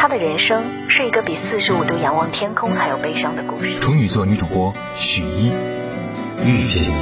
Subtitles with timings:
[0.00, 3.78] 他的人生是一个比四十五度仰望天空还要悲伤的故事。
[3.80, 5.48] 处女座女主播许一，
[6.42, 6.94] 遇见你，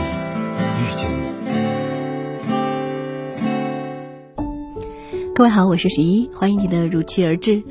[0.82, 1.20] 遇见你。
[5.32, 7.62] 各位好，我是许一，欢迎你的如期而至。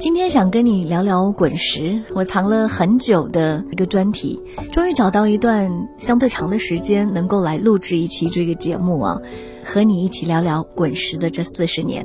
[0.00, 9.20] 今天想跟你聊聊滚石，我藏了很久的一个专题，终于找到一段相对长的时间，能够来录制一期这个节目啊，
[9.64, 12.04] 和你一起聊聊滚石的这四十年。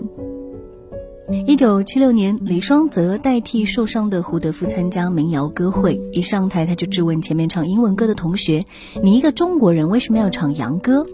[1.28, 8.64] 一九七六年，李双泽代替受伤的胡德夫参加民谣歌会，一上台他就质问前面唱英文歌的同学
[9.02, 11.08] ：“你一个中国人为什么要唱洋歌？”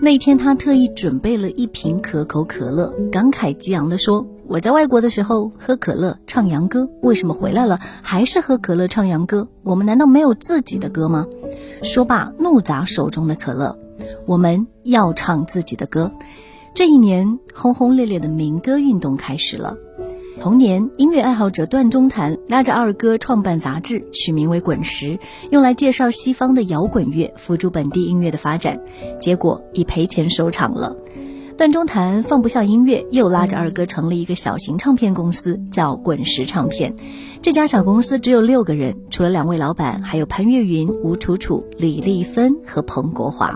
[0.00, 9.46] 那天他特意准备了一瓶可口可乐，感慨激昂地说：“我在外国的时候喝可乐唱洋歌，为什么回来了还是喝可乐唱洋歌？
[9.62, 11.26] 我们难道没有自己的歌吗？”
[11.84, 13.78] 说罢，怒砸手中的可乐。
[14.26, 16.10] 我们要唱自己的歌。
[16.74, 19.76] 这一年，轰轰烈烈的民歌运动开始了。
[20.40, 25.06] 同年，音乐爱好者段中谈拉着二哥创办杂志，取名为《滚石》，
[25.52, 28.80] 用来介绍西方的摇滚乐，辅助本地音乐的发展。
[29.20, 30.96] 结果以赔钱收场了。
[31.56, 36.92] 段中谭放不下音乐，又拉着二哥成立一个小型唱片公司，叫滚石唱片。
[37.42, 43.54] 这家小公司只有六个人，除了两位老板，还有潘越云、吴楚楚、李丽芬和彭国华。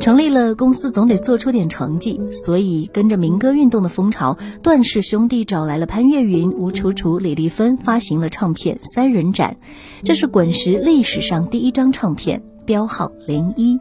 [0.00, 9.56] 成立了公司，总得做出点成绩，所以跟着民歌运动的风潮，段氏兄弟找来了潘越云、吴楚楚、李丽芬，发行了唱片《三人展》，
[10.04, 13.78] 这是滚石历史上第一张唱片，标号零一。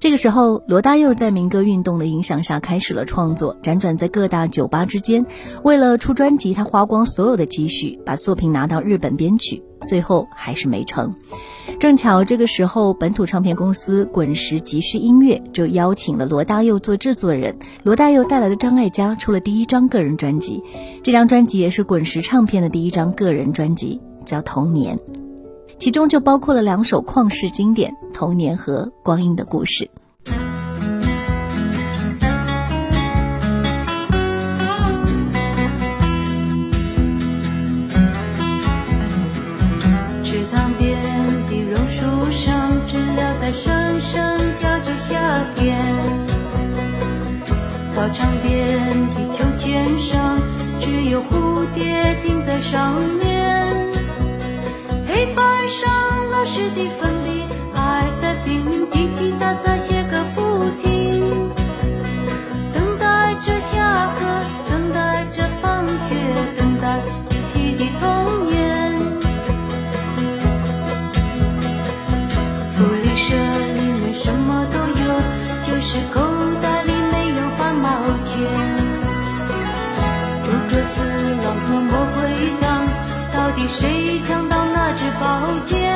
[0.00, 5.26] 这个时候，罗大佑在民歌运动的影响下开始了创作，辗转在各大酒吧之间。
[5.64, 11.12] 为了出专辑，他花光所有的积蓄，把作品拿到日本编曲，最后还是没成。
[11.80, 17.58] 正巧这个时候，本土唱片公司滚石急需音乐，就邀请了罗大佑做制作人。
[17.82, 20.62] 罗大佑带来的张艾嘉出了第一张个人专辑，
[21.02, 24.96] 这张专辑也是滚石唱片的第一张个人专辑，叫《童年》。
[25.80, 29.84] 其中就包括了两首旷世经典《童年》和《光阴的故事》。
[48.08, 50.40] 操场边的秋千上，
[50.80, 53.92] 只有蝴蝶停在上面。
[55.06, 55.90] 黑板上
[56.30, 57.12] 老师的粉
[85.20, 85.87] 宝剑？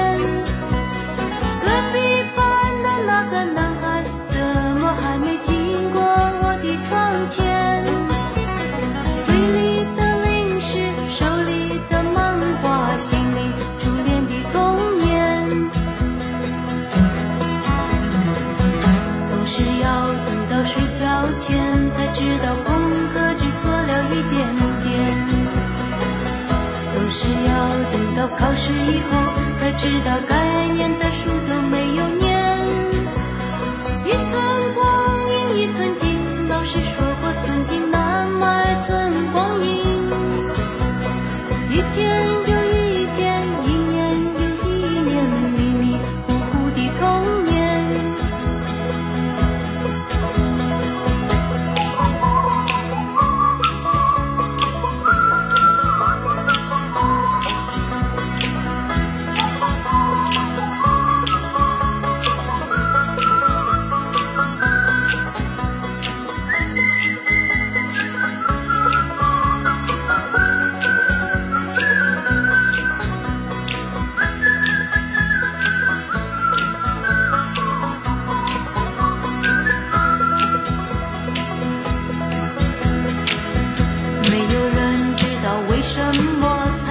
[86.32, 86.81] someone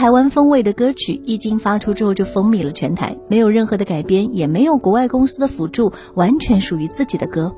[0.00, 7.54] 台湾风味的歌曲一经发出之后就风靡了全台，没有任何的改编，也没有国外公司的辅助，完全属于自己的歌。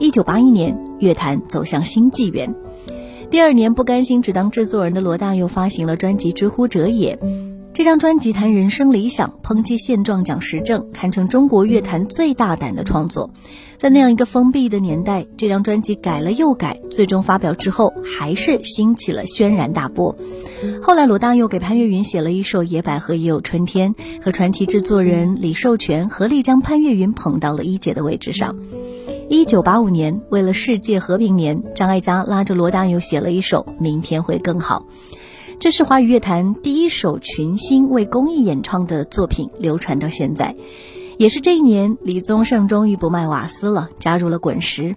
[0.00, 2.52] 一九八一年，乐坛走向新纪元。
[3.30, 7.14] 第二年，不甘心只当制作人的罗大佑发行了专辑《知乎者也》。
[7.72, 13.30] 这张专辑谈人生理想，抨击现状，讲时政，堪称中国乐坛最大胆的创作。
[13.84, 20.16] 在那样一个封闭的年代，这张专辑改了又改，最终发表之后，还是兴起了轩然大波。
[20.82, 23.94] 后来，罗大佑给潘越云写了一首《野百合也有春天》，
[24.24, 28.56] 和传奇制作人李寿全合力将潘越云捧到了一姐的位置上。
[29.28, 34.86] 一九八五年，为了世界和平年，张艾嘉拉着罗大佑写了一首《明天会更好》。
[35.60, 40.56] 这是华语乐坛第一首群星为公益演唱的作品，流传到现在。
[41.18, 44.96] 也是这一年，李宗盛终于不卖瓦斯了，加入了滚石。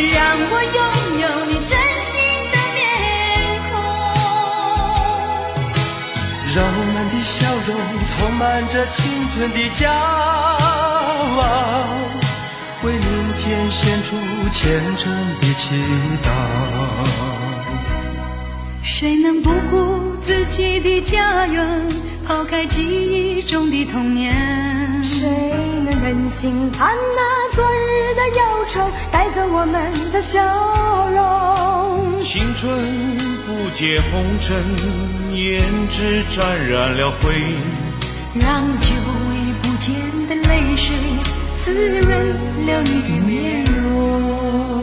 [0.00, 0.80] 让我拥
[1.20, 1.70] 有你真
[2.00, 2.12] 心
[2.50, 2.80] 的面
[3.70, 3.72] 孔。
[6.54, 7.34] 让我们的笑
[7.66, 7.70] 容
[8.08, 9.80] 充满着青春的骄
[11.40, 11.42] 傲，
[12.82, 13.06] 为明
[13.38, 14.08] 天献出
[14.50, 14.60] 虔
[14.96, 15.02] 诚
[15.40, 15.62] 的祈
[16.24, 16.26] 祷。
[18.82, 21.88] 谁能不顾自己的家园，
[22.26, 25.02] 抛开记忆中的童年？
[25.02, 25.28] 谁
[25.84, 27.31] 能忍心看那
[28.14, 30.40] 的忧愁带走我们的笑
[31.10, 32.20] 容？
[32.20, 33.16] 青春
[33.46, 34.56] 不解红尘，
[35.32, 37.56] 胭脂沾染了灰。
[38.34, 38.86] 让久
[39.34, 39.92] 已不见
[40.28, 40.96] 的泪水
[41.60, 42.08] 滋润
[42.66, 44.82] 了你的面容。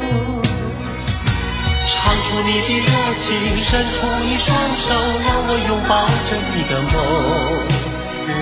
[1.88, 4.86] 唱出你的热情，伸出你双手，
[5.26, 5.92] 让我拥抱
[6.28, 6.96] 着你的梦，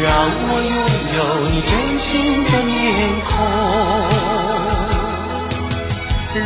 [0.01, 0.05] 让
[0.49, 0.75] 我拥
[1.17, 2.05] 有你真心
[2.43, 2.75] 的面
[3.23, 3.31] 孔，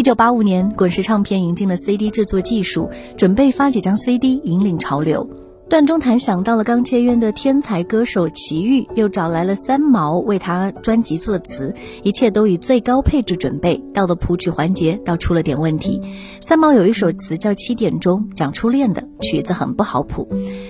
[0.00, 2.88] 一九八五年，滚石唱片引进了 CD 制作技术，
[3.18, 5.28] 准备发几张 CD 引领潮流。
[5.68, 13.76] 段中谈想到了刚签约的天才歌手齐豫，又找来了三毛为他专辑作词，一切都以最高配置准备。
[13.92, 16.00] 到了谱曲环节，倒出了点问题。
[16.40, 20.26] 三毛有一首词叫《七点钟》，讲初恋的曲子很不好谱，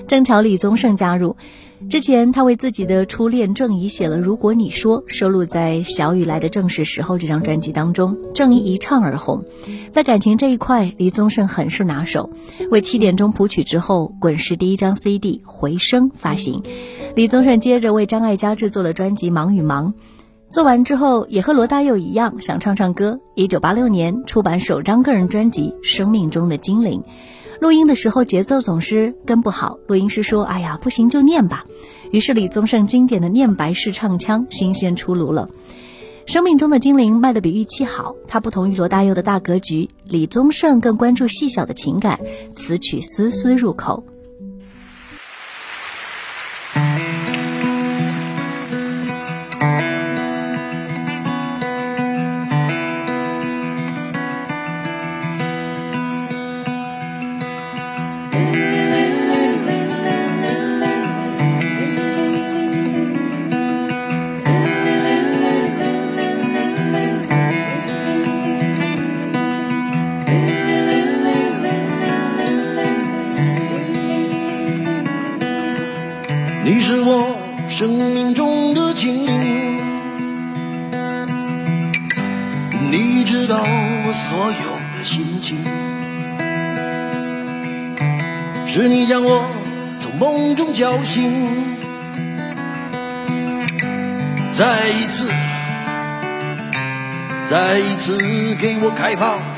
[0.08, 1.36] 正巧李宗盛加入。
[1.88, 8.18] 之前，他为自己的初恋郑怡写了《如果你说》，收录在《小雨来的正是时候》这张专辑当中。
[8.34, 9.44] 郑怡一唱而红，
[9.90, 12.30] 在感情这一块，李宗盛很是拿手。
[12.70, 16.62] 为七点钟谱曲之后，滚石第一张 CD《回声》发行。
[17.16, 19.94] 李宗盛接着为张艾嘉制作了专辑《忙与忙》，
[20.50, 23.20] 做完之后也和罗大佑一样想唱唱歌。
[23.34, 27.00] 一九八六年出版首张个人专辑《生命中的精灵》。
[27.60, 31.66] 录音的时候节奏总是跟不好，录音师说：“哎呀，不行就念吧。”
[32.10, 35.50] 于是李宗盛经典的念白式唱腔新鲜出炉了。
[36.24, 42.18] 生命中的精灵卖得比预期好，它不同于罗大佑的大格局，李宗盛更关注细小的情感，
[42.56, 44.04] 词曲丝丝入口。
[58.40, 58.69] 是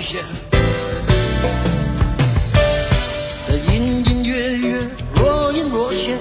[0.00, 0.22] 无限
[3.46, 4.74] 的隐隐约约，
[5.14, 6.18] 若隐若现，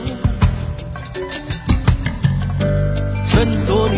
[3.26, 3.96] 衬托你，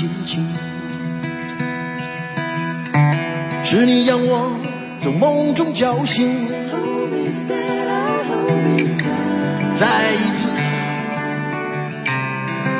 [0.00, 0.48] 心情，
[3.62, 4.58] 是你让我
[4.98, 6.48] 从梦中叫醒，
[9.78, 10.48] 再一次，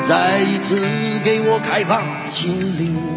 [0.09, 0.79] 再一次
[1.23, 2.01] 给我开放
[2.31, 3.10] 心灵。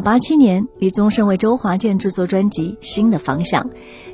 [0.00, 3.62] 九八七年，李宗盛为周华健制作专辑《新的方向》，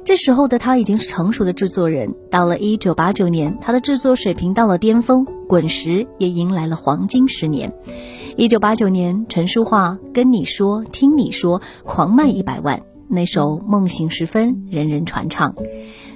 [0.05, 2.13] 这时候的他已经是成熟的制作人。
[2.29, 7.73] 到了一九八九年，他的制作水平到了巅峰，滚石也迎来了黄金十年。
[8.37, 15.55] 一九八九年，陈淑桦跟你说，听你说，狂卖一百万，那首《梦醒时分》人人传唱。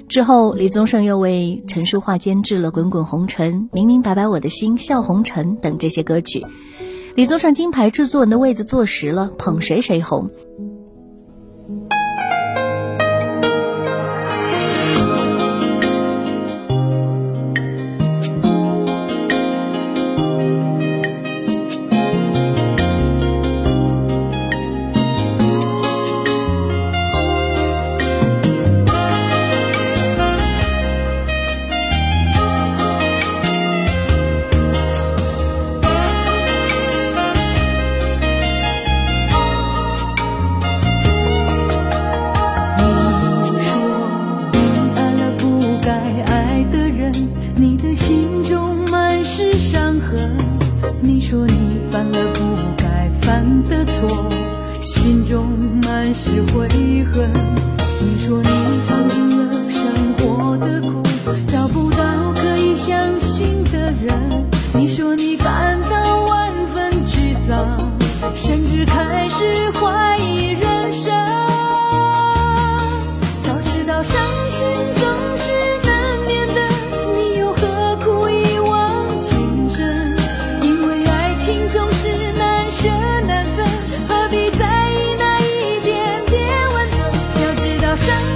[0.08, 6.44] 之后，李宗盛又为陈淑桦监制了《滚滚红尘》《明明白白我的心》《笑红尘》等这些歌曲。
[7.16, 10.30] 李宗盛金牌制作人的位子坐实了，捧谁谁红。
[56.14, 56.68] 是悔
[57.12, 57.30] 恨。
[58.00, 58.59] 你说你
[87.90, 88.29] 要身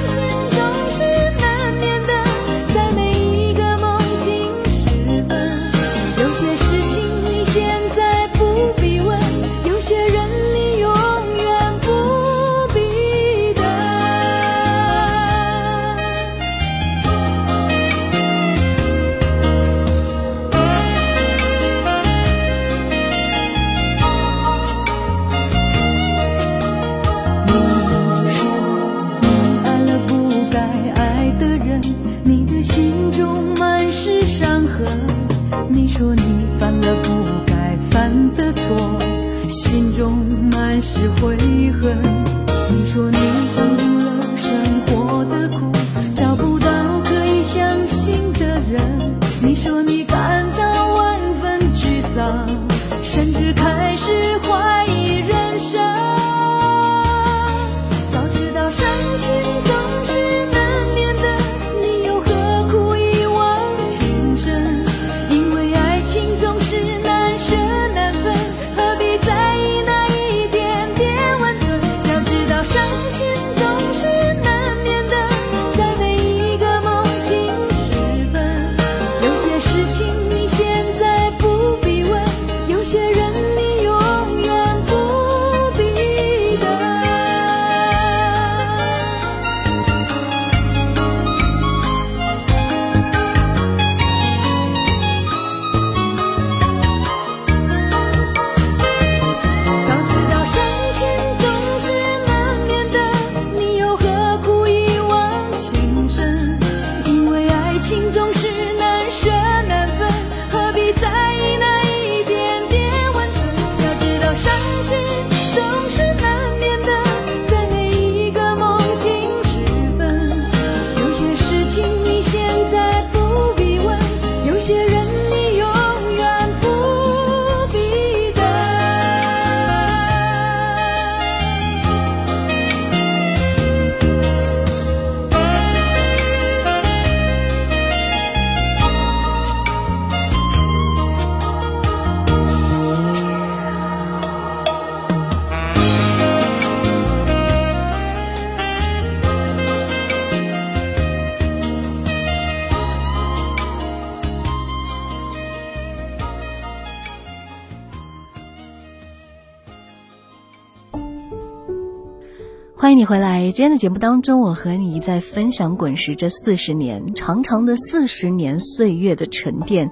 [163.04, 163.42] 回来。
[163.50, 169.90] 今天的节目当中，我和你在分享滚石这四十年长长的四十年岁月的沉淀，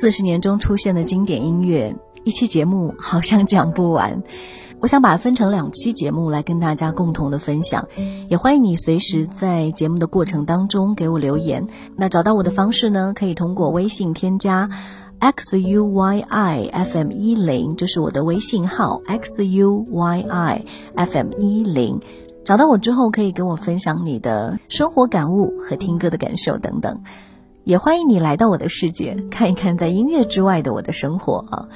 [0.00, 1.94] 四十年中出现的经典音乐。
[2.24, 4.22] 一期节目好像讲不完，
[4.80, 7.86] 我想把它分成两期节目来跟大家共同的分享。
[8.28, 11.66] 也欢迎你随时在节目的过程当中给我留言。
[11.96, 13.12] 那找到我的方式呢？
[13.14, 14.70] 可以通过微信添加。
[15.20, 22.00] x u y i f m 一零，就是我的微信号 x u y i f m 一零。
[22.44, 27.00] 找到我之后，可以跟我分享你的生活感悟和听歌的感受等等。
[27.64, 31.68] 也欢迎你来到我的世界，看一看在音乐之外的我的生活啊。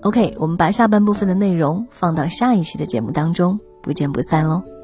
[0.00, 4.75] OK，我们把下半部分的内容放到下一期的节目当中，不见不散喽。